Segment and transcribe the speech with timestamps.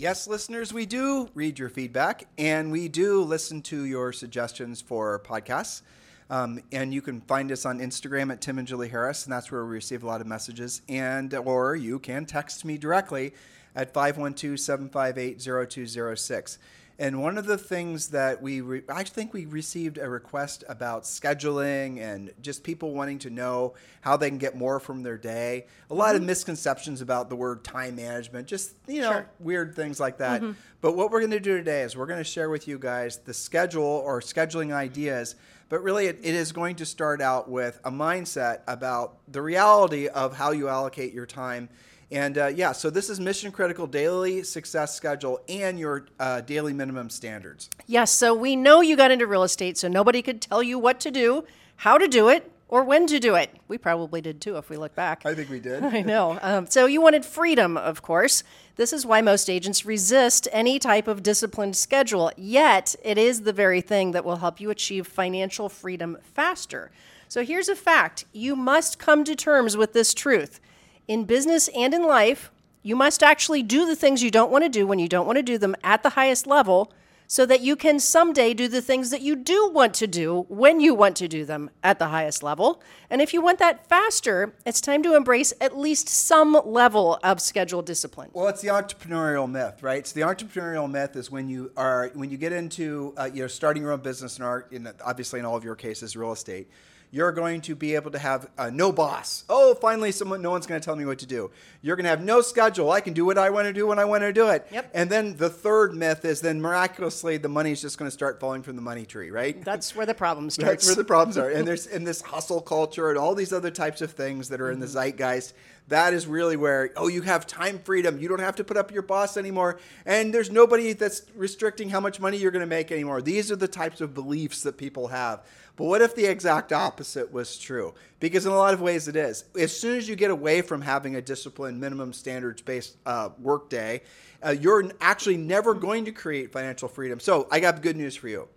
[0.00, 5.20] Yes, listeners, we do read your feedback and we do listen to your suggestions for
[5.26, 5.82] podcasts.
[6.30, 9.50] Um, and you can find us on Instagram at Tim and Julie Harris, and that's
[9.50, 10.82] where we receive a lot of messages.
[10.88, 13.34] And or you can text me directly
[13.74, 16.58] at 512-758-0206.
[17.00, 21.04] And one of the things that we, re- I think we received a request about
[21.04, 25.66] scheduling and just people wanting to know how they can get more from their day.
[25.90, 26.16] A lot mm-hmm.
[26.16, 29.30] of misconceptions about the word time management, just, you know, sure.
[29.38, 30.42] weird things like that.
[30.42, 30.52] Mm-hmm.
[30.80, 33.18] But what we're going to do today is we're going to share with you guys
[33.18, 35.36] the schedule or scheduling ideas.
[35.68, 40.08] But really, it, it is going to start out with a mindset about the reality
[40.08, 41.68] of how you allocate your time
[42.10, 46.72] and uh, yeah, so this is mission critical daily success schedule and your uh, daily
[46.72, 47.68] minimum standards.
[47.86, 51.00] Yes, so we know you got into real estate, so nobody could tell you what
[51.00, 51.44] to do,
[51.76, 53.50] how to do it, or when to do it.
[53.66, 55.22] We probably did too if we look back.
[55.24, 55.82] I think we did.
[55.84, 56.38] I know.
[56.40, 58.42] Um, so you wanted freedom, of course.
[58.76, 63.52] This is why most agents resist any type of disciplined schedule, yet, it is the
[63.52, 66.90] very thing that will help you achieve financial freedom faster.
[67.28, 70.60] So here's a fact you must come to terms with this truth
[71.08, 74.68] in business and in life, you must actually do the things you don't want to
[74.68, 76.92] do when you don't want to do them at the highest level
[77.30, 80.80] so that you can someday do the things that you do want to do when
[80.80, 82.82] you want to do them at the highest level.
[83.10, 87.42] And if you want that faster, it's time to embrace at least some level of
[87.42, 88.30] schedule discipline.
[88.32, 90.06] Well, it's the entrepreneurial myth, right?
[90.06, 93.48] So the entrepreneurial myth is when you are when you get into uh, you know
[93.48, 96.70] starting your own business and art, in obviously in all of your cases, real estate
[97.10, 99.44] you're going to be able to have uh, no boss.
[99.48, 101.50] Oh, finally, someone, no one's going to tell me what to do.
[101.80, 102.90] You're going to have no schedule.
[102.90, 104.66] I can do what I want to do when I want to do it.
[104.70, 104.90] Yep.
[104.92, 108.40] And then the third myth is then miraculously the money is just going to start
[108.40, 109.62] falling from the money tree, right?
[109.64, 110.68] That's where the problem starts.
[110.70, 111.48] That's where the problems are.
[111.48, 114.70] And there's in this hustle culture and all these other types of things that are
[114.70, 114.98] in the mm-hmm.
[114.98, 115.54] zeitgeist
[115.88, 118.92] that is really where oh you have time freedom you don't have to put up
[118.92, 122.92] your boss anymore and there's nobody that's restricting how much money you're going to make
[122.92, 125.42] anymore these are the types of beliefs that people have
[125.78, 127.94] but what if the exact opposite was true?
[128.18, 129.44] Because in a lot of ways it is.
[129.56, 134.02] As soon as you get away from having a disciplined, minimum standards based uh, workday,
[134.44, 137.20] uh, you're actually never going to create financial freedom.
[137.20, 138.48] So I got good news for you.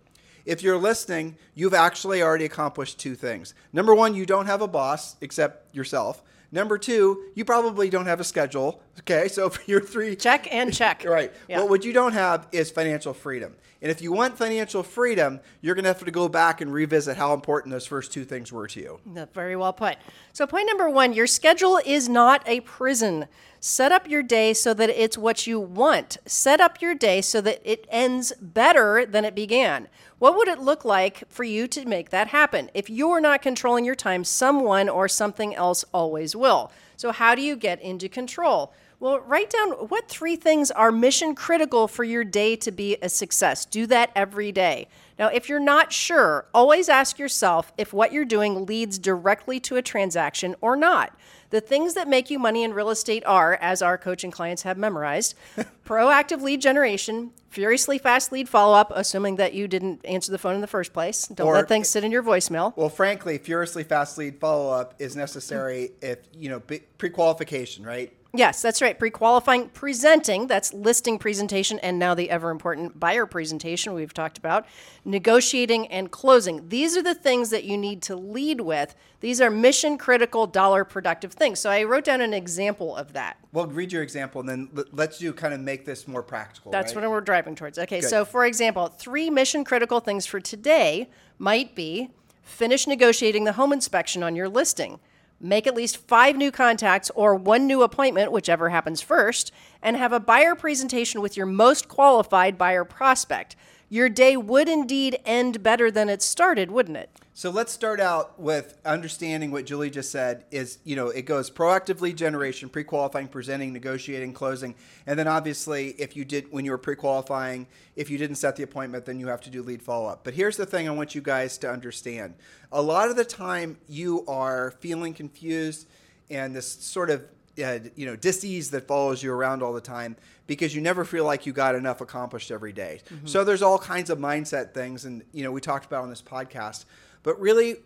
[0.44, 3.54] If you're listening, you've actually already accomplished two things.
[3.72, 6.22] Number one, you don't have a boss except yourself.
[6.54, 8.82] Number two, you probably don't have a schedule.
[9.00, 11.04] Okay, so for your three check and check.
[11.06, 11.32] right.
[11.48, 11.58] Yeah.
[11.58, 13.56] Well, what you don't have is financial freedom.
[13.80, 17.16] And if you want financial freedom, you're going to have to go back and revisit
[17.16, 19.00] how important those first two things were to you.
[19.34, 19.96] Very well put.
[20.32, 23.26] So, point number one your schedule is not a prison.
[23.58, 26.18] Set up your day so that it's what you want.
[26.26, 29.88] Set up your day so that it ends better than it began.
[30.18, 32.70] What would it look like for you to make that happen?
[32.74, 35.61] If you're not controlling your time, someone or something else
[35.92, 36.70] always will.
[36.96, 38.72] So, how do you get into control?
[39.00, 43.08] Well, write down what three things are mission critical for your day to be a
[43.08, 43.64] success.
[43.64, 44.86] Do that every day.
[45.18, 49.76] Now, if you're not sure, always ask yourself if what you're doing leads directly to
[49.76, 51.16] a transaction or not.
[51.52, 54.78] The things that make you money in real estate are, as our coaching clients have
[54.78, 55.34] memorized,
[55.86, 60.54] proactive lead generation, furiously fast lead follow up, assuming that you didn't answer the phone
[60.54, 61.26] in the first place.
[61.26, 62.74] Don't or, let things sit in your voicemail.
[62.74, 68.14] Well, frankly, furiously fast lead follow up is necessary if, you know, pre qualification, right?
[68.34, 68.98] Yes, that's right.
[68.98, 74.38] Pre qualifying, presenting, that's listing presentation, and now the ever important buyer presentation we've talked
[74.38, 74.66] about,
[75.04, 76.70] negotiating and closing.
[76.70, 78.94] These are the things that you need to lead with.
[79.20, 81.60] These are mission critical, dollar productive things.
[81.60, 83.36] So I wrote down an example of that.
[83.52, 86.72] Well, read your example and then let's do kind of make this more practical.
[86.72, 87.02] That's right?
[87.02, 87.78] what we're driving towards.
[87.78, 88.08] Okay, Good.
[88.08, 92.08] so for example, three mission critical things for today might be
[92.42, 94.98] finish negotiating the home inspection on your listing
[95.42, 99.52] make at least five new contacts or one new appointment, whichever happens first,
[99.82, 103.56] and have a buyer presentation with your most qualified buyer prospect.
[103.92, 107.10] Your day would indeed end better than it started, wouldn't it?
[107.34, 111.50] So let's start out with understanding what Julie just said is, you know, it goes
[111.50, 114.76] proactive lead generation, pre-qualifying, presenting, negotiating, closing.
[115.06, 118.62] And then obviously if you did when you were pre-qualifying, if you didn't set the
[118.62, 120.24] appointment, then you have to do lead follow-up.
[120.24, 122.32] But here's the thing I want you guys to understand.
[122.72, 125.86] A lot of the time you are feeling confused
[126.30, 127.26] and this sort of
[127.62, 130.16] uh, you know disease that follows you around all the time
[130.46, 133.00] because you never feel like you got enough accomplished every day.
[133.24, 136.22] So there's all kinds of mindset things, and you know we talked about on this
[136.22, 136.84] podcast.
[137.22, 137.76] But really,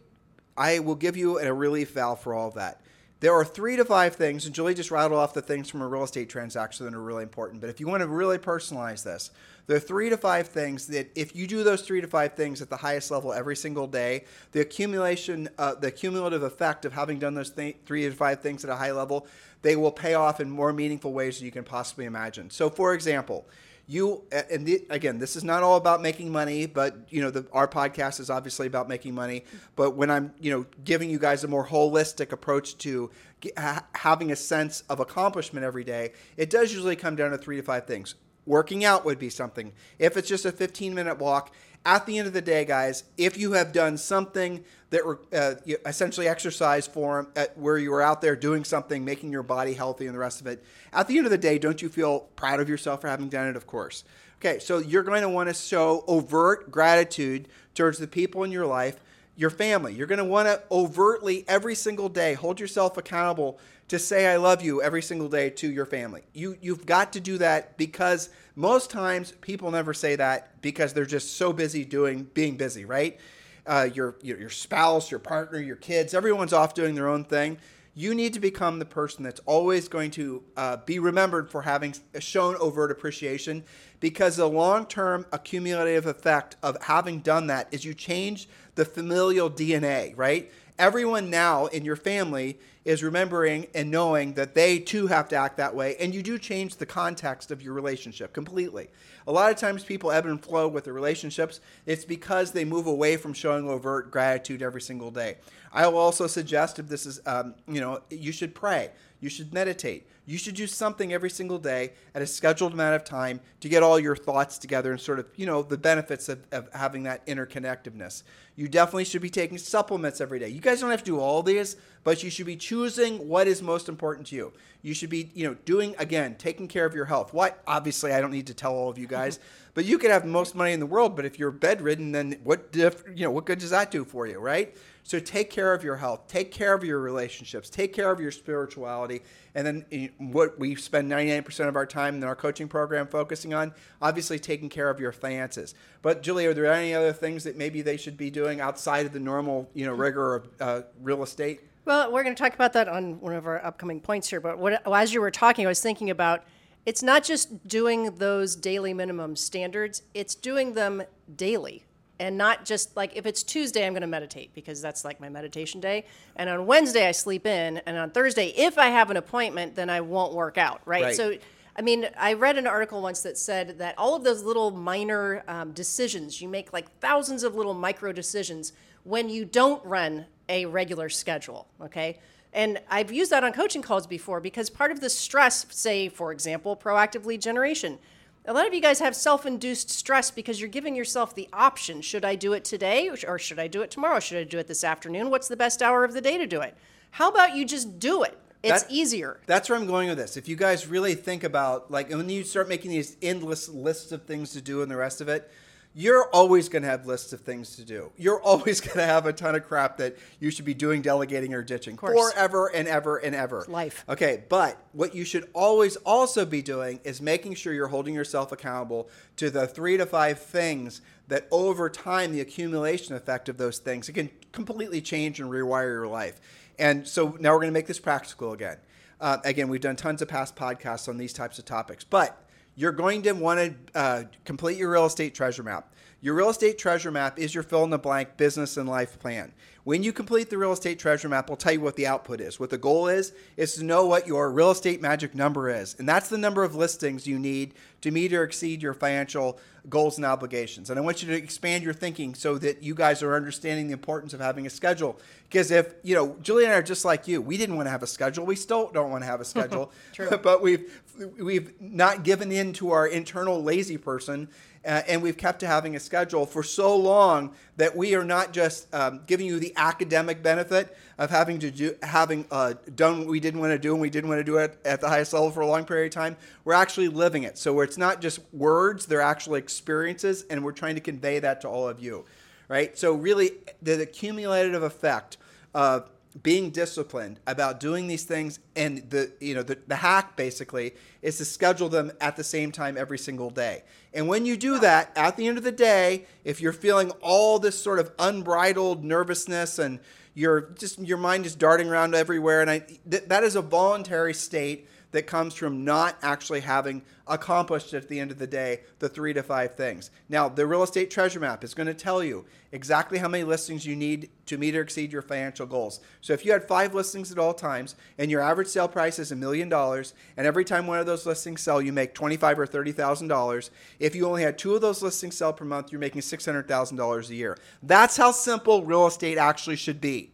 [0.57, 2.81] I will give you a relief valve for all of that.
[3.21, 5.89] There are three to five things, and Julie just rattled off the things from a
[5.89, 7.63] real estate transaction that are really important.
[7.63, 9.31] But if you want to really personalize this,
[9.67, 12.61] there are three to five things that if you do those three to five things
[12.61, 17.19] at the highest level every single day, the accumulation, uh, the cumulative effect of having
[17.19, 19.27] done those th- three to five things at a high level,
[19.63, 22.51] they will pay off in more meaningful ways than you can possibly imagine.
[22.51, 23.47] So, for example,
[23.87, 27.47] you and the, again this is not all about making money but you know the,
[27.53, 29.45] our podcast is obviously about making money.
[29.77, 33.11] But when i'm you know giving you guys a more holistic approach to
[33.57, 37.57] ha- having a sense of accomplishment every day it does usually come down to three
[37.57, 38.15] to five things.
[38.45, 39.73] Working out would be something.
[39.99, 41.53] If it's just a 15 minute walk
[41.87, 45.03] at the end of the day, guys, if you have done something that
[45.33, 45.55] uh,
[45.87, 50.15] essentially exercise form where you were out there doing something, making your body healthy and
[50.15, 52.69] the rest of it, at the end of the day, don't you feel proud of
[52.69, 53.57] yourself for having done it?
[53.57, 54.03] Of course.
[54.41, 58.67] Okay, so you're going to want to show overt gratitude towards the people in your
[58.67, 58.99] life,
[59.37, 59.95] your family.
[59.95, 64.37] You're going to want to overtly every single day hold yourself accountable to say I
[64.37, 66.23] love you every single day to your family.
[66.33, 71.07] You you've got to do that because most times people never say that because they're
[71.07, 73.19] just so busy doing being busy, right?
[73.67, 77.59] Uh, your, your your spouse, your partner, your kids, everyone's off doing their own thing.
[77.99, 81.95] You need to become the person that's always going to uh, be remembered for having
[82.19, 83.65] shown overt appreciation
[84.01, 89.51] because the long term accumulative effect of having done that is you change the familial
[89.51, 90.53] DNA, right?
[90.79, 95.57] Everyone now in your family is remembering and knowing that they too have to act
[95.57, 98.89] that way, and you do change the context of your relationship completely.
[99.27, 101.59] A lot of times people ebb and flow with their relationships.
[101.85, 105.39] It's because they move away from showing overt gratitude every single day.
[105.73, 108.93] I will also suggest if this is, um, you know, you should pray.
[109.19, 110.09] You should meditate.
[110.27, 113.83] You should do something every single day at a scheduled amount of time to get
[113.83, 117.27] all your thoughts together and sort of, you know, the benefits of, of having that
[117.27, 118.23] interconnectedness.
[118.57, 120.49] You definitely should be taking supplements every day.
[120.49, 123.61] You guys don't have to do all these, but you should be choosing what is
[123.61, 124.53] most important to you.
[124.81, 127.35] You should be, you know, doing again, taking care of your health.
[127.35, 129.41] What obviously I don't need to tell all of you guys,
[129.75, 132.39] but you could have the most money in the world, but if you're bedridden, then
[132.45, 134.77] what diff, you know, what good does that do for you, right?
[135.03, 138.31] So take care of your health, take care of your relationships, take care of your
[138.31, 139.23] spirituality,
[139.57, 143.53] and then eh, what we spend 99% of our time in our coaching program focusing
[143.53, 145.75] on, obviously taking care of your finances.
[146.03, 149.13] But Julie, are there any other things that maybe they should be doing outside of
[149.13, 151.63] the normal, you know, rigor of uh, real estate?
[151.87, 154.41] Well, we're going to talk about that on one of our upcoming points here.
[154.41, 156.45] But what, as you were talking, I was thinking about
[156.85, 161.03] it's not just doing those daily minimum standards; it's doing them
[161.35, 161.87] daily
[162.19, 165.29] and not just like if it's Tuesday, I'm going to meditate because that's like my
[165.29, 166.07] meditation day.
[166.37, 167.79] And on Wednesday, I sleep in.
[167.87, 171.05] And on Thursday, if I have an appointment, then I won't work out, right?
[171.05, 171.17] Right.
[171.17, 171.35] So,
[171.77, 175.45] I mean, I read an article once that said that all of those little minor
[175.47, 178.73] um, decisions, you make like thousands of little micro decisions
[179.07, 182.19] when you don't run a regular schedule, okay?
[182.53, 186.33] And I've used that on coaching calls before because part of the stress, say, for
[186.33, 187.99] example, proactive lead generation,
[188.47, 192.01] a lot of you guys have self induced stress because you're giving yourself the option
[192.01, 194.21] should I do it today or should I do it tomorrow?
[194.21, 195.31] Should I do it this afternoon?
[195.31, 196.77] What's the best hour of the day to do it?
[197.13, 198.39] How about you just do it?
[198.63, 199.41] It's That- easier.
[199.47, 200.37] That's where I'm going with this.
[200.37, 204.25] If you guys really think about like when you start making these endless lists of
[204.25, 205.51] things to do and the rest of it,
[205.99, 208.13] you're always going to have lists of things to do.
[208.19, 211.55] You're always going to have a ton of crap that you should be doing, delegating,
[211.55, 213.65] or ditching forever and ever and ever.
[213.67, 214.05] life.
[214.07, 218.53] Okay, but what you should always also be doing is making sure you're holding yourself
[218.53, 223.79] accountable to the three to five things that over time, the accumulation effect of those
[223.79, 226.43] things, it can completely change and rewire your life.
[226.79, 228.77] And so now we're going to make this practical again.
[229.19, 232.46] Uh, again, we've done tons of past podcasts on these types of topics, but
[232.77, 235.93] you're going to want to uh, complete your real estate treasure map.
[236.23, 239.53] Your real estate treasure map is your fill in the blank business and life plan.
[239.85, 242.59] When you complete the real estate treasure map, I'll tell you what the output is.
[242.59, 245.95] What the goal is, is to know what your real estate magic number is.
[245.99, 250.17] And that's the number of listings you need to meet or exceed your financial goals
[250.17, 250.91] and obligations.
[250.91, 253.93] And I want you to expand your thinking so that you guys are understanding the
[253.93, 255.21] importance of having a schedule.
[255.45, 257.91] Because if, you know, Julie and I are just like you, we didn't want to
[257.93, 258.45] have a schedule.
[258.45, 259.93] We still don't want to have a schedule.
[260.13, 260.37] True.
[260.43, 261.01] but we've
[261.39, 264.49] we've not given in to our internal lazy person
[264.87, 268.53] uh, and we've kept to having a schedule for so long that we are not
[268.53, 273.29] just um, giving you the academic benefit of having to do having uh, done what
[273.29, 275.33] we didn't want to do and we didn't want to do it at the highest
[275.33, 277.59] level for a long period of time we're actually living it.
[277.59, 281.69] So it's not just words they're actually experiences and we're trying to convey that to
[281.69, 282.25] all of you
[282.69, 282.97] right?
[282.99, 283.53] So really
[283.83, 285.39] the, the cumulative effect
[285.75, 286.11] of
[286.43, 291.39] being disciplined about doing these things and the you know the, the hack basically is
[291.39, 293.83] to schedule them at the same time every single day.
[294.13, 297.59] And when you do that at the end of the day if you're feeling all
[297.59, 300.01] this sort of unbridled nervousness and
[300.35, 304.35] you're just your mind is darting around everywhere and I, th- that is a voluntary
[304.35, 309.09] state that comes from not actually having accomplished at the end of the day the
[309.09, 310.11] three to five things.
[310.29, 313.87] Now, the real estate treasure map is going to tell you exactly how many listings
[313.87, 316.01] you need to meet or exceed your financial goals.
[316.21, 319.33] So, if you had five listings at all times and your average sale price is
[319.33, 322.67] a million dollars, and every time one of those listings sell, you make twenty-five or
[322.67, 323.71] thirty thousand dollars.
[323.99, 326.69] If you only had two of those listings sell per month, you're making six hundred
[326.69, 327.57] thousand dollars a year.
[327.83, 330.31] That's how simple real estate actually should be.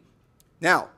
[0.59, 0.89] Now,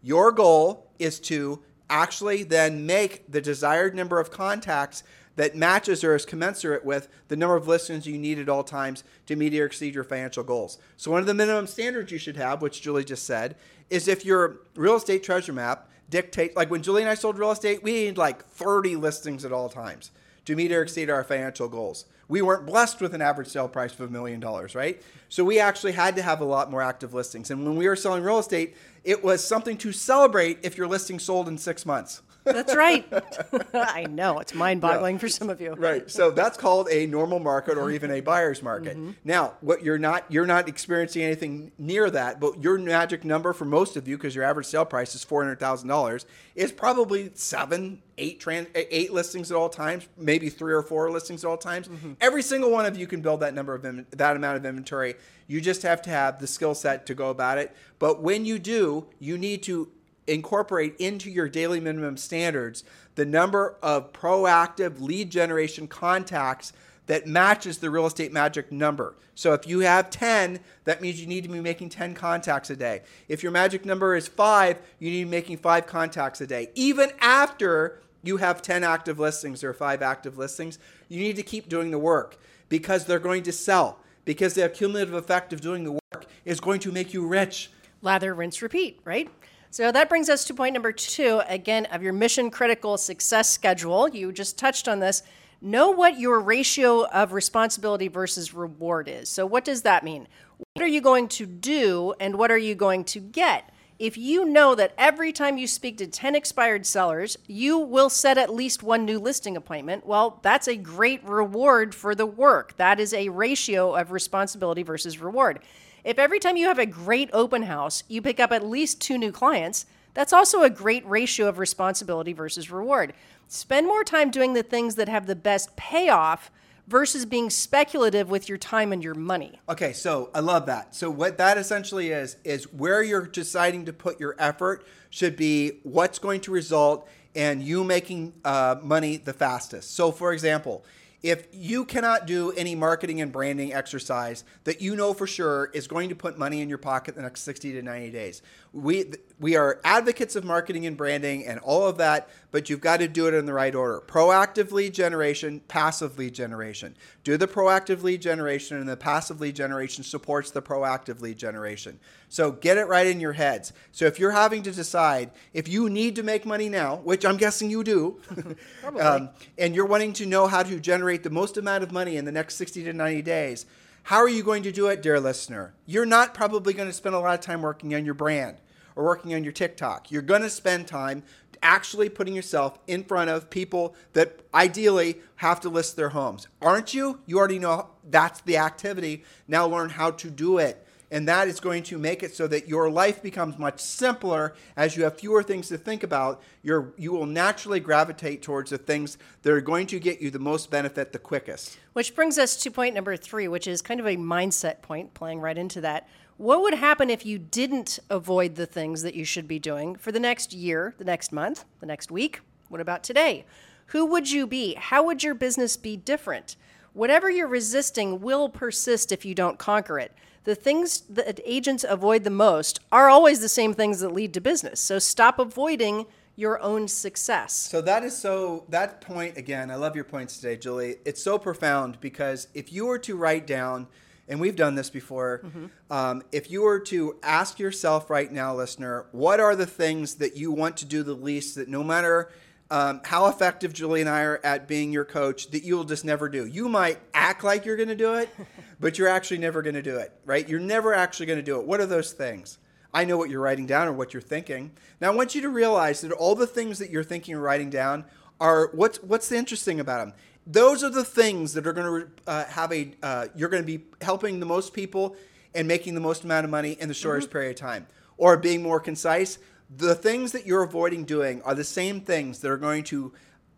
[0.00, 5.02] your goal is to actually then make the desired number of contacts
[5.36, 9.04] that matches or is commensurate with the number of listings you need at all times
[9.26, 10.78] to meet or exceed your financial goals.
[10.96, 13.56] So, one of the minimum standards you should have, which Julie just said,
[13.90, 17.52] is if your real estate treasure map dictates, like when Julie and I sold real
[17.52, 20.10] estate, we need like 30 listings at all times
[20.46, 22.06] to meet or exceed our financial goals.
[22.28, 25.00] We weren't blessed with an average sale price of a million dollars, right?
[25.28, 27.50] So we actually had to have a lot more active listings.
[27.50, 31.18] And when we were selling real estate, it was something to celebrate if your listing
[31.18, 32.22] sold in six months.
[32.46, 33.06] That's right.
[33.74, 35.20] I know it's mind-boggling yeah.
[35.20, 35.74] for some of you.
[35.74, 36.10] Right.
[36.10, 38.96] So that's called a normal market or even a buyer's market.
[38.96, 39.10] Mm-hmm.
[39.24, 43.64] Now, what you're not you're not experiencing anything near that, but your magic number for
[43.64, 46.24] most of you because your average sale price is $400,000
[46.54, 51.44] is probably 7, 8 trans, 8 listings at all times, maybe 3 or 4 listings
[51.44, 51.88] at all times.
[51.88, 52.12] Mm-hmm.
[52.20, 55.16] Every single one of you can build that number of that amount of inventory.
[55.48, 57.74] You just have to have the skill set to go about it.
[57.98, 59.88] But when you do, you need to
[60.26, 66.72] incorporate into your daily minimum standards the number of proactive lead generation contacts
[67.06, 69.14] that matches the real estate magic number.
[69.34, 72.76] So if you have 10, that means you need to be making 10 contacts a
[72.76, 73.02] day.
[73.28, 76.70] If your magic number is 5, you need to be making 5 contacts a day.
[76.74, 80.78] Even after you have 10 active listings or 5 active listings,
[81.08, 84.00] you need to keep doing the work because they're going to sell.
[84.24, 87.70] Because the cumulative effect of doing the work is going to make you rich.
[88.02, 89.30] Lather, rinse, repeat, right?
[89.70, 94.08] So that brings us to point number two, again, of your mission critical success schedule.
[94.08, 95.22] You just touched on this.
[95.60, 99.28] Know what your ratio of responsibility versus reward is.
[99.28, 100.28] So, what does that mean?
[100.74, 103.70] What are you going to do and what are you going to get?
[103.98, 108.36] If you know that every time you speak to 10 expired sellers, you will set
[108.36, 112.76] at least one new listing appointment, well, that's a great reward for the work.
[112.76, 115.60] That is a ratio of responsibility versus reward.
[116.06, 119.18] If every time you have a great open house, you pick up at least two
[119.18, 123.12] new clients, that's also a great ratio of responsibility versus reward.
[123.48, 126.52] Spend more time doing the things that have the best payoff
[126.86, 129.58] versus being speculative with your time and your money.
[129.68, 130.94] Okay, so I love that.
[130.94, 135.80] So what that essentially is is where you're deciding to put your effort should be
[135.82, 139.96] what's going to result in you making uh, money the fastest.
[139.96, 140.84] So for example,
[141.28, 145.88] if you cannot do any marketing and branding exercise that you know for sure is
[145.88, 148.42] going to put money in your pocket the next 60 to 90 days
[148.72, 153.00] we we are advocates of marketing and branding and all of that but you've got
[153.00, 154.00] to do it in the right order.
[154.06, 156.96] Proactive lead generation passive lead generation.
[157.22, 162.00] Do the proactive lead generation and the passive lead generation supports the proactive lead generation.
[162.30, 163.74] So get it right in your heads.
[163.92, 167.36] So if you're having to decide if you need to make money now which i'm
[167.36, 168.22] guessing you do
[168.98, 172.24] um, and you're wanting to know how to generate the most amount of money in
[172.24, 173.66] the next 60 to 90 days
[174.04, 175.74] how are you going to do it, dear listener?
[175.84, 178.56] You're not probably going to spend a lot of time working on your brand
[178.96, 180.10] or working on your TikTok.
[180.10, 181.22] You're going to spend time
[181.62, 186.48] actually putting yourself in front of people that ideally have to list their homes.
[186.60, 187.20] Aren't you?
[187.26, 189.24] You already know that's the activity.
[189.48, 190.82] Now learn how to do it.
[191.10, 194.96] And that is going to make it so that your life becomes much simpler as
[194.96, 196.42] you have fewer things to think about.
[196.64, 200.40] You're, you will naturally gravitate towards the things that are going to get you the
[200.40, 201.78] most benefit the quickest.
[201.92, 205.38] Which brings us to point number three, which is kind of a mindset point, playing
[205.40, 206.08] right into that.
[206.38, 210.12] What would happen if you didn't avoid the things that you should be doing for
[210.12, 212.40] the next year, the next month, the next week?
[212.68, 213.46] What about today?
[213.86, 214.74] Who would you be?
[214.74, 216.56] How would your business be different?
[216.92, 220.12] Whatever you're resisting will persist if you don't conquer it.
[220.44, 224.40] The things that agents avoid the most are always the same things that lead to
[224.42, 224.78] business.
[224.78, 226.04] So stop avoiding
[226.36, 227.54] your own success.
[227.54, 230.96] So that is so that point again, I love your points today, Julie.
[231.06, 233.86] It's so profound because if you were to write down
[234.28, 235.42] and we've done this before.
[235.44, 235.66] Mm-hmm.
[235.90, 240.36] Um, if you were to ask yourself right now, listener, what are the things that
[240.36, 242.30] you want to do the least that no matter
[242.70, 246.28] um, how effective Julie and I are at being your coach, that you'll just never
[246.28, 246.46] do?
[246.46, 248.28] You might act like you're going to do it,
[248.80, 250.48] but you're actually never going to do it, right?
[250.48, 251.66] You're never actually going to do it.
[251.66, 252.58] What are those things?
[252.92, 254.72] I know what you're writing down or what you're thinking.
[255.00, 257.68] Now, I want you to realize that all the things that you're thinking or writing
[257.68, 258.06] down
[258.40, 260.14] are what's what's interesting about them.
[260.46, 263.66] Those are the things that are going to uh, have a uh, you're going to
[263.66, 265.16] be helping the most people
[265.54, 267.86] and making the most amount of money in the shortest period of time.
[268.16, 269.38] Or being more concise,
[269.74, 273.12] the things that you're avoiding doing are the same things that are going to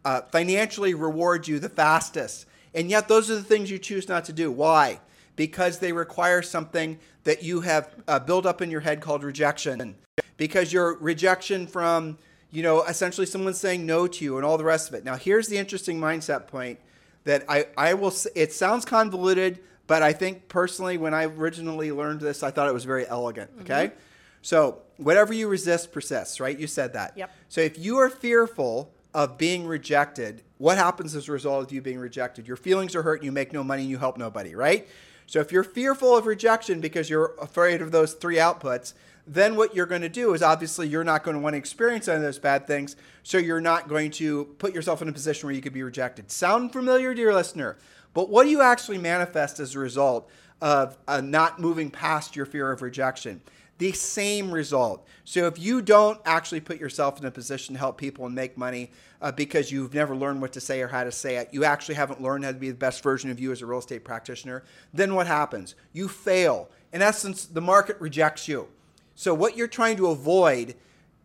[0.04, 2.46] uh, financially reward you the fastest.
[2.74, 4.50] And yet, those are the things you choose not to do.
[4.50, 5.00] Why?
[5.36, 9.96] Because they require something that you have uh, built up in your head called rejection.
[10.36, 12.18] Because your rejection from,
[12.50, 15.04] you know, essentially someone saying no to you and all the rest of it.
[15.04, 16.78] Now, here's the interesting mindset point
[17.24, 22.20] that I, I will, it sounds convoluted, but I think personally, when I originally learned
[22.20, 23.50] this, I thought it was very elegant.
[23.62, 23.88] Okay.
[23.88, 23.98] Mm-hmm.
[24.40, 26.58] So, whatever you resist persists, right?
[26.58, 27.16] You said that.
[27.16, 27.30] Yep.
[27.48, 31.82] So, if you are fearful of being rejected, what happens as a result of you
[31.82, 32.46] being rejected?
[32.46, 34.88] Your feelings are hurt, you make no money, and you help nobody, right?
[35.28, 38.94] So if you're fearful of rejection because you're afraid of those three outputs,
[39.26, 42.08] then what you're going to do is obviously you're not going to want to experience
[42.08, 42.96] any of those bad things.
[43.24, 46.30] So you're not going to put yourself in a position where you could be rejected.
[46.30, 47.76] Sound familiar, dear listener?
[48.14, 50.30] But what do you actually manifest as a result
[50.62, 53.42] of uh, not moving past your fear of rejection?
[53.78, 55.06] The same result.
[55.24, 58.58] So if you don't actually put yourself in a position to help people and make
[58.58, 58.90] money
[59.22, 61.94] uh, because you've never learned what to say or how to say it, you actually
[61.94, 64.64] haven't learned how to be the best version of you as a real estate practitioner,
[64.92, 65.74] then what happens?
[65.92, 66.68] You fail.
[66.92, 68.68] In essence, the market rejects you.
[69.14, 70.74] So what you're trying to avoid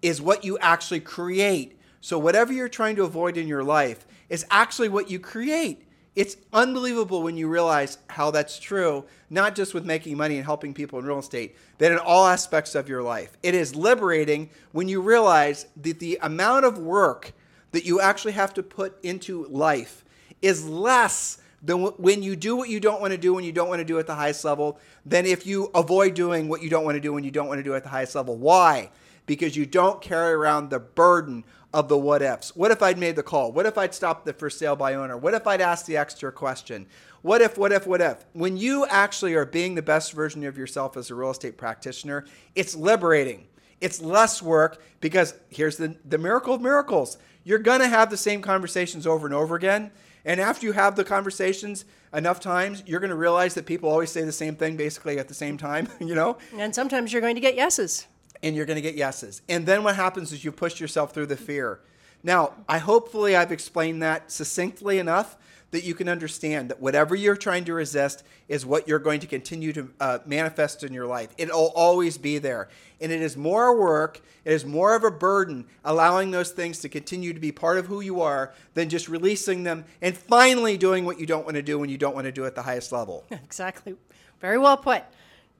[0.01, 1.79] is what you actually create.
[2.01, 5.87] So whatever you're trying to avoid in your life is actually what you create.
[6.15, 10.73] It's unbelievable when you realize how that's true, not just with making money and helping
[10.73, 13.35] people in real estate, but in all aspects of your life.
[13.41, 17.33] It is liberating when you realize that the amount of work
[17.71, 20.05] that you actually have to put into life
[20.43, 23.69] is less than when you do what you don't want to do when you don't
[23.69, 26.83] want to do at the highest level than if you avoid doing what you don't
[26.83, 28.37] want to do when you don't want to do at the highest level.
[28.37, 28.91] Why?
[29.25, 32.55] Because you don't carry around the burden of the what ifs.
[32.55, 33.51] What if I'd made the call?
[33.51, 35.17] What if I'd stopped the for sale by owner?
[35.17, 36.85] What if I'd asked the extra question?
[37.23, 38.25] What if, what if, what if?
[38.33, 42.25] When you actually are being the best version of yourself as a real estate practitioner,
[42.53, 43.47] it's liberating.
[43.81, 47.17] It's less work because here's the, the miracle of miracles.
[47.43, 49.91] You're going to have the same conversations over and over again.
[50.25, 54.11] And after you have the conversations enough times, you're going to realize that people always
[54.11, 56.37] say the same thing basically at the same time, you know?
[56.57, 58.07] And sometimes you're going to get yeses
[58.43, 59.41] and you're going to get yeses.
[59.49, 61.79] And then what happens is you push yourself through the fear.
[62.21, 65.37] Now, I hopefully I've explained that succinctly enough
[65.71, 69.25] that you can understand that whatever you're trying to resist is what you're going to
[69.25, 71.29] continue to uh, manifest in your life.
[71.35, 72.69] It'll always be there.
[73.01, 76.89] And it is more work, it is more of a burden allowing those things to
[76.89, 81.05] continue to be part of who you are than just releasing them and finally doing
[81.05, 82.91] what you don't want to do when you don't want to do at the highest
[82.91, 83.25] level.
[83.43, 83.95] Exactly.
[84.39, 85.03] Very well put.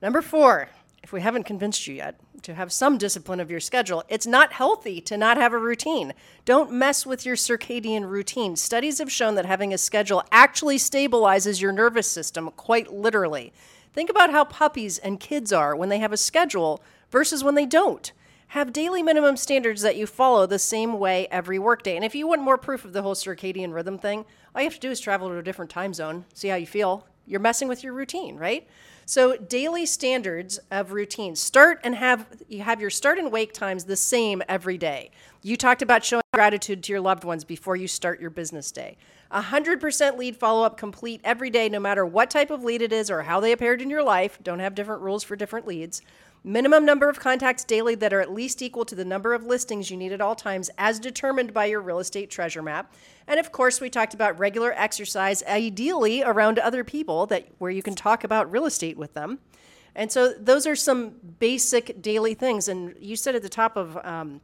[0.02, 0.68] Number four,
[1.04, 4.02] if we haven't convinced you yet, to have some discipline of your schedule.
[4.08, 6.14] It's not healthy to not have a routine.
[6.46, 8.56] Don't mess with your circadian routine.
[8.56, 13.52] Studies have shown that having a schedule actually stabilizes your nervous system, quite literally.
[13.92, 17.66] Think about how puppies and kids are when they have a schedule versus when they
[17.66, 18.10] don't.
[18.48, 21.96] Have daily minimum standards that you follow the same way every workday.
[21.96, 24.74] And if you want more proof of the whole circadian rhythm thing, all you have
[24.74, 27.06] to do is travel to a different time zone, see how you feel.
[27.26, 28.66] You're messing with your routine, right?
[29.06, 31.36] So daily standards of routine.
[31.36, 35.10] Start and have you have your start and wake times the same every day.
[35.42, 38.96] You talked about showing gratitude to your loved ones before you start your business day.
[39.32, 43.10] 100% lead follow up complete every day, no matter what type of lead it is
[43.10, 44.38] or how they appeared in your life.
[44.42, 46.02] Don't have different rules for different leads.
[46.46, 49.90] Minimum number of contacts daily that are at least equal to the number of listings
[49.90, 52.92] you need at all times, as determined by your real estate treasure map.
[53.26, 57.82] And of course, we talked about regular exercise, ideally around other people that where you
[57.82, 59.38] can talk about real estate with them.
[59.94, 62.68] And so those are some basic daily things.
[62.68, 64.42] And you said at the top of um,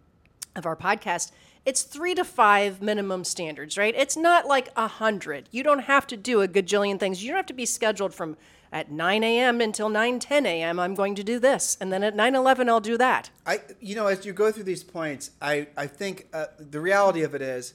[0.57, 1.33] of our podcast,
[1.65, 3.95] it's three to five minimum standards, right?
[3.97, 5.49] It's not like a hundred.
[5.51, 7.23] You don't have to do a gajillion things.
[7.23, 8.37] You don't have to be scheduled from
[8.73, 9.61] at 9 a.m.
[9.61, 10.79] until 9 10 a.m.
[10.79, 13.31] I'm going to do this, and then at 9 11 I'll do that.
[13.45, 17.23] I, you know, as you go through these points, I, I think uh, the reality
[17.23, 17.75] of it is,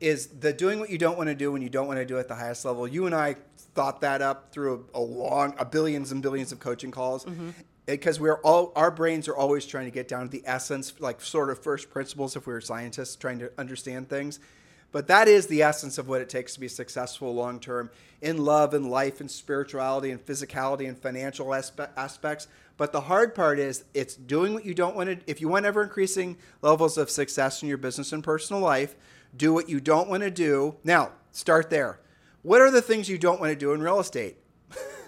[0.00, 2.18] is the doing what you don't want to do when you don't want to do
[2.18, 2.88] at the highest level.
[2.88, 3.36] You and I
[3.74, 7.24] thought that up through a, a long, a billions and billions of coaching calls.
[7.24, 7.50] Mm-hmm
[7.86, 11.20] because we're all our brains are always trying to get down to the essence like
[11.20, 14.38] sort of first principles if we were scientists trying to understand things
[14.92, 17.90] but that is the essence of what it takes to be successful long term
[18.20, 22.46] in love and life and spirituality and physicality and financial aspe- aspects.
[22.76, 25.30] But the hard part is it's doing what you don't want to.
[25.30, 28.94] If you want ever increasing levels of success in your business and personal life,
[29.34, 30.76] do what you don't want to do.
[30.84, 31.98] Now, start there.
[32.42, 34.36] What are the things you don't want to do in real estate?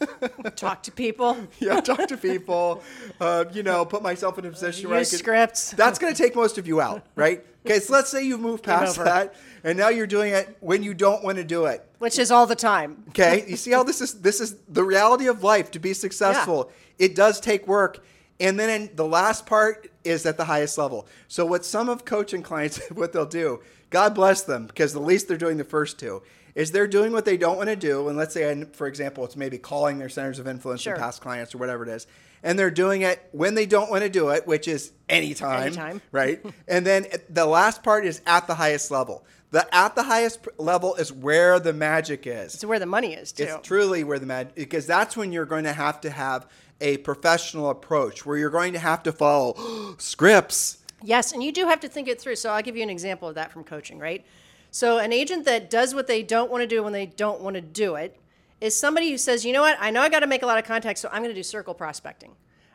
[0.57, 1.37] Talk to people.
[1.59, 2.83] yeah, talk to people,
[3.21, 5.73] uh, you know, put myself in a position where I scripts.
[5.73, 7.45] That's going to take most of you out, right?
[7.67, 10.93] Okay, so let's say you've moved past that, and now you're doing it when you
[10.93, 11.83] don't want to do it.
[11.99, 13.05] Which is all the time.
[13.09, 15.71] Okay, you see how this is this is the reality of life.
[15.71, 18.05] To be successful, it does take work,
[18.39, 21.09] and then in the last part is at the highest level.
[21.27, 25.27] So what some of coaching clients, what they'll do, God bless them, because at least
[25.29, 26.23] they're doing the first two.
[26.55, 29.35] Is they're doing what they don't want to do, and let's say, for example, it's
[29.37, 30.93] maybe calling their centers of influence Sure.
[30.95, 32.07] and past clients or whatever it is,
[32.45, 36.01] and they're doing it when they don't want to do it, which is anytime, Anytime.
[36.13, 36.41] right?
[36.69, 39.25] and then the last part is at the highest level.
[39.51, 42.55] The at the highest level is where the magic is.
[42.55, 43.45] It's where the money is, too.
[43.45, 46.47] It's truly where the magic because that's when you're going to have to have
[46.81, 50.79] a professional approach where you're going to have to follow scripts.
[51.03, 52.37] Yes, and you do have to think it through.
[52.37, 54.25] So I'll give you an example of that from coaching, right?
[54.75, 57.55] So an agent that does what they don't want to do when they don't want
[57.55, 58.19] to do it
[58.61, 60.59] is somebody who says, you know what, I know I got to make a lot
[60.59, 62.33] of contacts, so I'm going to do circle prospecting.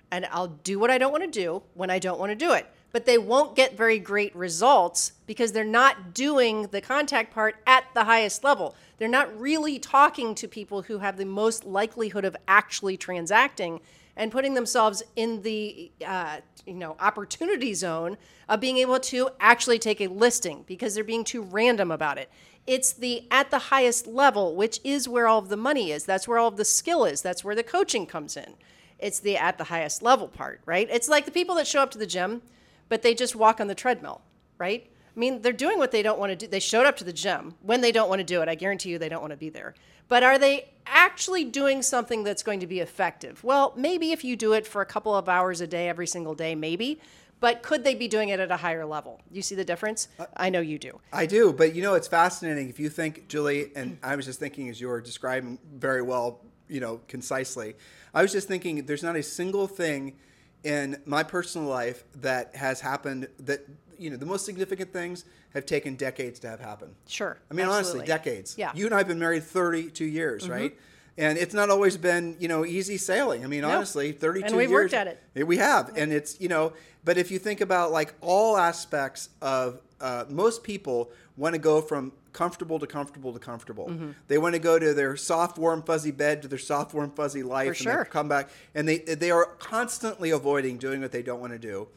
[0.10, 2.54] And I'll do what I don't want to do when I don't want to do
[2.54, 2.72] it.
[2.94, 7.84] But they won't get very great results because they're not doing the contact part at
[7.94, 8.76] the highest level.
[8.98, 13.82] They're not really talking to people who have the most likelihood of actually transacting
[14.20, 18.18] and putting themselves in the uh, you know opportunity zone
[18.50, 22.30] of being able to actually take a listing because they're being too random about it.
[22.68, 26.04] It's the at the highest level, which is where all of the money is.
[26.04, 27.22] That's where all of the skill is.
[27.22, 28.56] That's where the coaching comes in.
[29.00, 30.88] It's the at the highest level part, right?
[30.92, 32.42] It's like the people that show up to the gym,
[32.90, 34.22] but they just walk on the treadmill,
[34.58, 34.92] right?
[35.16, 36.48] I mean, they're doing what they don't want to do.
[36.48, 38.50] They showed up to the gym when they don't want to do it.
[38.50, 39.76] I guarantee you they don't want to be there.
[40.10, 43.44] But are they actually doing something that's going to be effective?
[43.44, 46.36] Well, maybe if you do it for a couple of hours a day, every single
[46.36, 47.00] day, maybe.
[47.40, 49.22] But could they be doing it at a higher level?
[49.32, 50.10] You see the difference?
[50.20, 51.00] Uh, I know you do.
[51.14, 54.40] I do, but you know it's fascinating if you think, Julie, and I was just
[54.40, 57.76] thinking as you were describing very well, you know, concisely.
[58.14, 60.18] I was just thinking there's not a single thing
[60.64, 63.62] in my personal life that has happened that
[63.98, 66.90] you know the most significant things have taken decades to have happen.
[67.08, 67.38] Sure.
[67.50, 68.56] I mean, honestly, decades.
[68.58, 68.70] Yeah.
[68.70, 68.78] Mm-hmm.
[68.78, 70.78] You and I have been married 32 years, right?
[71.18, 73.44] And it's not always been, you know, easy sailing.
[73.44, 74.52] I mean, honestly, 32 years.
[74.52, 74.84] And we've years.
[74.84, 75.44] worked at it.
[75.48, 75.92] We have.
[75.98, 80.64] And it's, you know, but if you think about like all aspects of uh, most
[80.64, 83.88] people want to go from comfortable to comfortable to comfortable.
[83.88, 84.12] Mm-hmm.
[84.28, 87.44] They want to go to their soft, warm, fuzzy bed to their soft, warm, fuzzy
[87.44, 88.06] life, and sure.
[88.06, 91.88] come back, and they they are constantly avoiding doing what they don't want to do.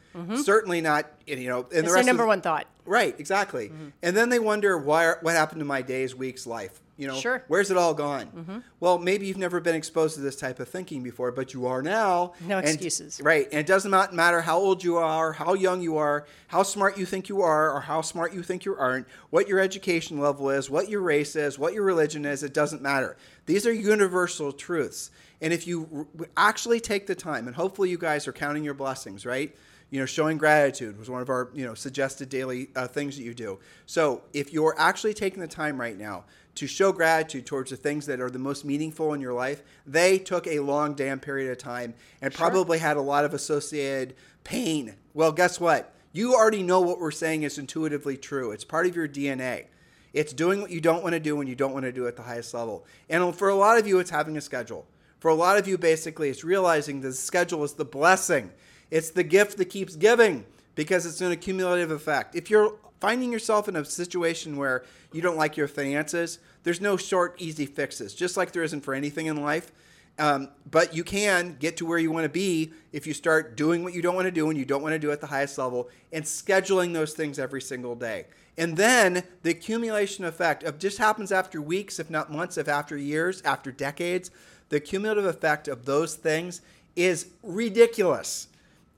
[0.42, 1.60] Certainly not, you know.
[1.60, 1.84] And the Mm-hmm.
[1.84, 2.66] Rest their number the- one thought.
[2.85, 3.68] Right, exactly.
[3.68, 3.88] Mm-hmm.
[4.03, 6.81] And then they wonder why what happened to my days, weeks, life.
[6.99, 7.42] You know, Sure.
[7.49, 8.27] where's it all gone?
[8.27, 8.59] Mm-hmm.
[8.79, 11.81] Well, maybe you've never been exposed to this type of thinking before, but you are
[11.83, 12.35] now.
[12.47, 13.21] No And- excuses.
[13.21, 16.62] right, and it doesn't not matter how old you are, how young you are, how
[16.62, 20.21] smart you think you are, or how smart you think you aren't, what your education
[20.21, 22.42] level is, what your race is, what your religion is.
[22.42, 23.16] It doesn't matter.
[23.47, 25.11] These are universal truths.
[25.40, 28.75] And if you r- actually take the time, and hopefully you guys are counting your
[28.75, 29.57] blessings, right?
[29.92, 33.24] You know, showing gratitude was one of our, you know, suggested daily uh, things that
[33.24, 33.59] you do.
[33.85, 36.24] So if you're actually taking the time right now
[36.55, 40.16] to show gratitude towards the things that are the most meaningful in your life, they
[40.16, 44.96] took a long damn period of time and probably had a lot of associated pain.
[45.12, 45.94] Well, guess what?
[46.11, 48.50] You already know what we're saying is intuitively true.
[48.50, 49.66] It's part of your DNA.
[50.14, 52.16] It's doing what you don't want to do when you don't want to do at
[52.16, 52.87] the highest level.
[53.11, 54.87] And for a lot of you, it's having a schedule.
[55.20, 58.52] For a lot of you, basically, it's realizing that the schedule is the blessing.
[58.92, 62.35] It's the gift that keeps giving because it's an accumulative effect.
[62.35, 66.98] If you're finding yourself in a situation where you don't like your finances, there's no
[66.98, 69.72] short, easy fixes, just like there isn't for anything in life.
[70.18, 73.83] Um, but you can get to where you want to be if you start doing
[73.83, 75.57] what you don't want to do and you don't want to do at the highest
[75.57, 78.26] level and scheduling those things every single day.
[78.59, 82.98] And then the accumulation effect of just happens after weeks, if not months, if after
[82.98, 84.31] years, after decades.
[84.68, 86.61] The cumulative effect of those things
[86.94, 88.48] is ridiculous.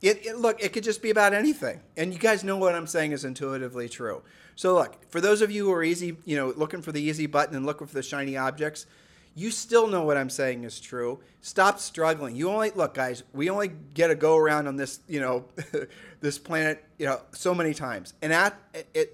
[0.05, 2.85] It, it, look, it could just be about anything, and you guys know what I'm
[2.85, 4.21] saying is intuitively true.
[4.55, 7.25] So, look, for those of you who are easy, you know, looking for the easy
[7.25, 8.85] button and looking for the shiny objects,
[9.33, 11.21] you still know what I'm saying is true.
[11.41, 12.35] Stop struggling.
[12.35, 13.23] You only look, guys.
[13.33, 15.45] We only get a go around on this, you know,
[16.21, 18.55] this planet, you know, so many times, and at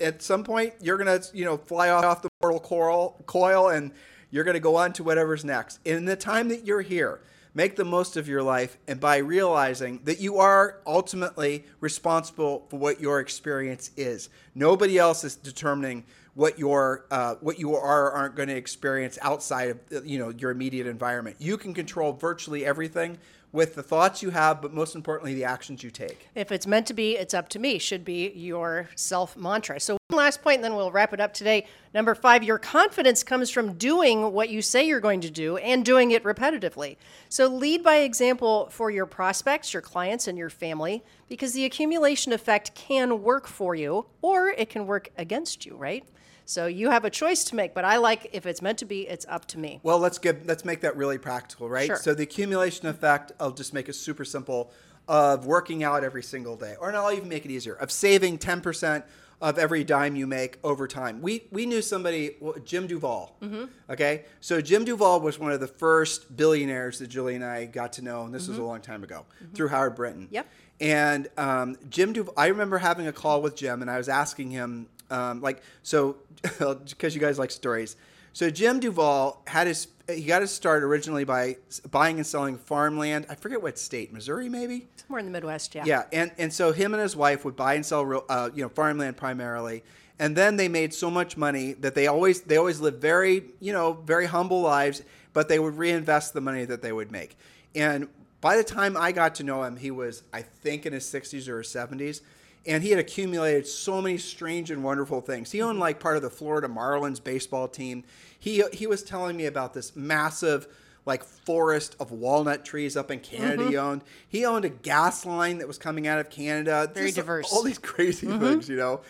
[0.01, 3.93] at, some point, you're gonna, you know, fly off the mortal coil, coil, and
[4.29, 5.79] you're gonna go on to whatever's next.
[5.85, 7.21] In the time that you're here,
[7.53, 12.77] make the most of your life and by realizing that you are ultimately responsible for
[12.77, 14.29] what your experience is.
[14.55, 19.19] Nobody else is determining what your uh, what you are or aren't going to experience
[19.21, 21.35] outside of you know your immediate environment.
[21.39, 23.17] You can control virtually everything
[23.51, 26.29] with the thoughts you have, but most importantly, the actions you take.
[26.35, 29.79] If it's meant to be, it's up to me, should be your self mantra.
[29.79, 31.65] So, one last point, and then we'll wrap it up today.
[31.93, 35.83] Number five, your confidence comes from doing what you say you're going to do and
[35.83, 36.97] doing it repetitively.
[37.29, 42.33] So, lead by example for your prospects, your clients, and your family, because the accumulation
[42.33, 46.05] effect can work for you or it can work against you, right?
[46.51, 49.07] So you have a choice to make, but I like if it's meant to be,
[49.07, 49.79] it's up to me.
[49.83, 51.87] Well, let's give let's make that really practical, right?
[51.87, 51.95] Sure.
[51.95, 54.73] So the accumulation effect, I'll just make it super simple,
[55.07, 58.59] of working out every single day, or I'll even make it easier, of saving ten
[58.59, 59.05] percent
[59.41, 61.21] of every dime you make over time.
[61.21, 62.35] We we knew somebody,
[62.65, 63.37] Jim Duval.
[63.41, 63.65] Mm-hmm.
[63.89, 67.93] Okay, so Jim Duval was one of the first billionaires that Julie and I got
[67.93, 70.25] to know, and this was a long time ago through Howard Brinton.
[70.25, 70.35] Mm-hmm.
[70.35, 70.47] Yep.
[70.81, 74.49] And um, Jim Duvall, I remember having a call with Jim, and I was asking
[74.49, 76.17] him, um, like, so
[76.59, 77.95] because you guys like stories.
[78.33, 81.57] So Jim Duvall had his he got his start originally by
[81.89, 83.25] buying and selling farmland.
[83.29, 84.87] I forget what state, Missouri maybe.
[84.95, 85.83] Somewhere in the Midwest, yeah.
[85.85, 88.63] Yeah, and and so him and his wife would buy and sell real- uh, you
[88.63, 89.83] know farmland primarily,
[90.19, 93.73] and then they made so much money that they always they always lived very you
[93.73, 97.37] know very humble lives, but they would reinvest the money that they would make.
[97.75, 98.07] And
[98.39, 101.47] by the time I got to know him, he was I think in his 60s
[101.47, 102.21] or his 70s.
[102.65, 105.51] And he had accumulated so many strange and wonderful things.
[105.51, 108.03] He owned like part of the Florida Marlins baseball team.
[108.39, 110.67] He he was telling me about this massive
[111.05, 114.03] like forest of walnut trees up in Canada he owned.
[114.27, 116.89] He owned a gas line that was coming out of Canada.
[116.93, 117.51] Very Just diverse.
[117.51, 119.01] All these crazy things, you know.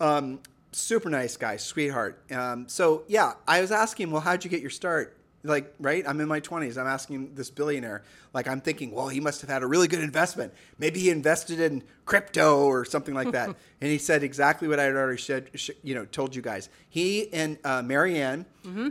[0.00, 0.40] Um,
[0.72, 2.20] super nice guy, sweetheart.
[2.30, 5.16] Um, so yeah, I was asking him, well, how'd you get your start?
[5.44, 6.04] Like, right?
[6.06, 6.76] I'm in my 20s.
[6.76, 8.02] I'm asking this billionaire.
[8.34, 10.52] Like, I'm thinking, well, he must have had a really good investment.
[10.78, 13.48] Maybe he invested in crypto or something like that.
[13.80, 15.50] and he said exactly what I had already said,
[15.82, 16.70] you know, told you guys.
[16.88, 18.46] He and uh, Marianne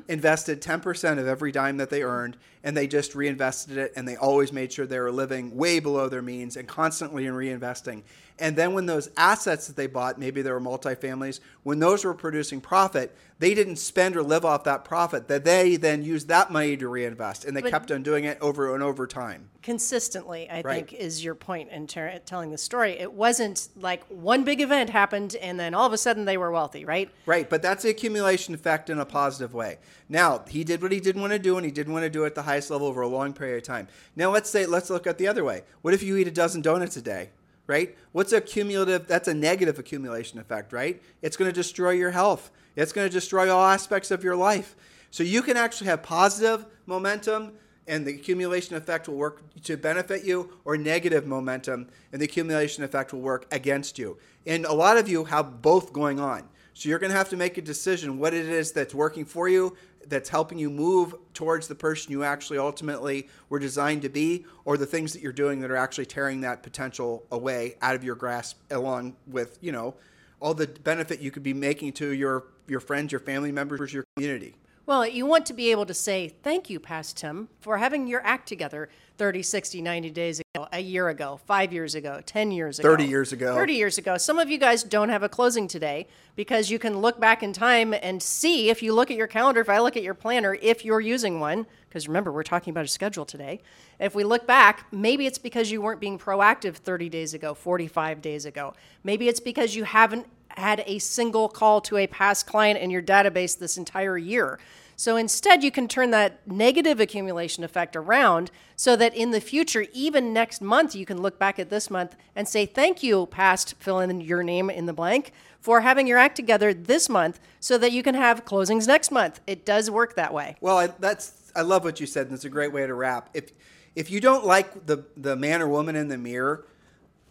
[0.08, 3.94] invested 10% of every dime that they earned, and they just reinvested it.
[3.96, 8.04] And they always made sure they were living way below their means and constantly reinvesting.
[8.40, 12.14] And then when those assets that they bought, maybe they were multifamilies, when those were
[12.14, 15.28] producing profit, they didn't spend or live off that profit.
[15.28, 18.38] That they then used that money to reinvest, and they But- kept on doing it
[18.42, 19.50] over and over time.
[19.64, 20.88] Consistently, I Right.
[20.88, 22.92] think, is your point in ter- telling the story.
[22.94, 26.52] It wasn't like one big event happened and then all of a sudden they were
[26.52, 27.10] wealthy, right?
[27.26, 29.78] Right, but that's the accumulation effect in a positive way.
[30.10, 32.24] Now, he did what he didn't want to do, and he didn't want to do
[32.24, 33.88] it at the highest level over a long period of time.
[34.16, 35.64] Now, let's say, let's look at the other way.
[35.82, 37.30] What if you eat a dozen donuts a day,
[37.68, 37.96] right?
[38.12, 39.08] What's a cumulative?
[39.08, 41.02] That's a negative accumulation effect, right?
[41.22, 42.52] It's going to destroy your health.
[42.76, 44.76] It's going to destroy all aspects of your life.
[45.12, 47.54] So you can actually have positive momentum,
[47.88, 52.84] and the accumulation effect will work to benefit you, or negative momentum, and the accumulation
[52.84, 54.18] effect will work against you.
[54.46, 56.48] And a lot of you have both going on.
[56.74, 59.50] So you're going to have to make a decision what it is that's working for
[59.50, 59.76] you,
[60.08, 64.78] that's helping you move towards the person you actually ultimately were designed to be, or
[64.78, 68.16] the things that you're doing that are actually tearing that potential away out of your
[68.16, 69.96] grasp, along with you know
[70.40, 74.06] all the benefit you could be making to your your friends, your family members, your
[74.16, 74.56] community.
[74.88, 78.26] Well, you want to be able to say thank you, past Tim, for having your
[78.26, 82.80] act together 30, 60, 90 days ago, a year ago, five years ago, 10 years
[82.80, 82.88] ago.
[82.92, 83.54] 30 years ago.
[83.54, 84.18] 30 years ago.
[84.18, 87.52] Some of you guys don't have a closing today because you can look back in
[87.52, 90.58] time and see if you look at your calendar, if I look at your planner,
[90.62, 93.60] if you're using one, because remember, we're talking about a schedule today.
[94.00, 98.22] If we look back, maybe it's because you weren't being proactive 30 days ago, 45
[98.22, 98.74] days ago.
[99.04, 103.02] Maybe it's because you haven't had a single call to a past client in your
[103.02, 104.60] database this entire year.
[105.00, 109.86] So instead, you can turn that negative accumulation effect around so that in the future,
[109.94, 113.76] even next month, you can look back at this month and say, Thank you, past,
[113.80, 117.78] fill in your name in the blank, for having your act together this month so
[117.78, 119.40] that you can have closings next month.
[119.46, 120.56] It does work that way.
[120.62, 123.30] Well, I, that's I love what you said, and it's a great way to wrap.
[123.36, 123.52] If
[123.96, 126.66] if you don't like the the man or woman in the mirror,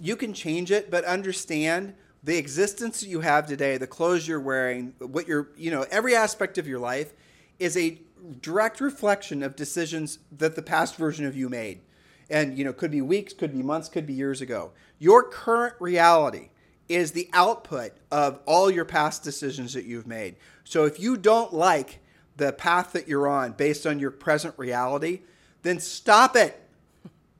[0.00, 1.94] you can change it, but understand
[2.26, 6.14] the existence that you have today, the clothes you're wearing, what you're, you know, every
[6.14, 7.12] aspect of your life
[7.60, 8.00] is a
[8.40, 11.80] direct reflection of decisions that the past version of you made.
[12.28, 14.72] And, you know, could be weeks, could be months, could be years ago.
[14.98, 16.48] Your current reality
[16.88, 20.34] is the output of all your past decisions that you've made.
[20.64, 22.00] So if you don't like
[22.36, 25.20] the path that you're on based on your present reality,
[25.62, 26.60] then stop it.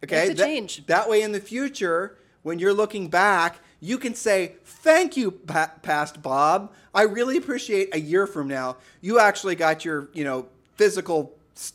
[0.05, 0.29] Okay?
[0.29, 0.87] That- change.
[0.87, 5.73] that way in the future, when you're looking back, you can say, "Thank you, pa-
[5.83, 6.73] past Bob.
[6.95, 11.33] I really appreciate a year from now you actually got your, you know, physical,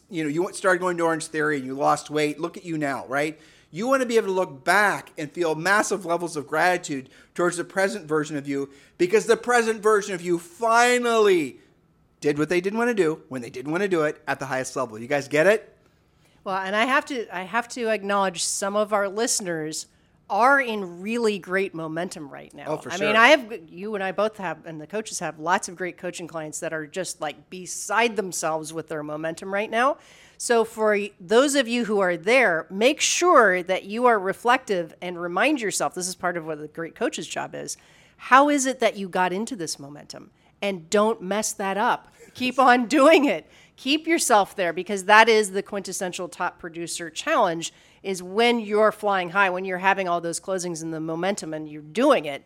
[0.10, 2.42] you know, you started going to Orange Theory and you lost weight.
[2.42, 3.40] Look at you now, right?
[3.72, 7.56] You want to be able to look back and feel massive levels of gratitude towards
[7.56, 11.60] the present version of you because the present version of you finally
[12.20, 14.40] did what they didn't want to do when they didn't want to do it at
[14.40, 15.00] the highest level.
[15.00, 15.74] You guys get it?
[16.44, 19.86] Well, and I have to I have to acknowledge some of our listeners
[20.32, 22.64] are in really great momentum right now.
[22.68, 23.08] Oh, for I sure.
[23.08, 25.98] mean, I have you and I both have and the coaches have lots of great
[25.98, 29.98] coaching clients that are just like beside themselves with their momentum right now.
[30.38, 35.22] So for those of you who are there, make sure that you are reflective and
[35.22, 37.78] remind yourself this is part of what the great coach's job is.
[38.16, 40.32] How is it that you got into this momentum?
[40.62, 42.14] And don't mess that up.
[42.34, 43.50] Keep on doing it.
[43.76, 49.30] Keep yourself there because that is the quintessential top producer challenge is when you're flying
[49.30, 52.46] high, when you're having all those closings and the momentum and you're doing it.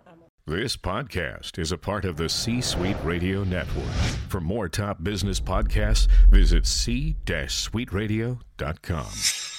[0.46, 3.85] This podcast is a part of the C Suite Radio Network.
[4.28, 9.49] For more top business podcasts, visit c-suiteradio.com.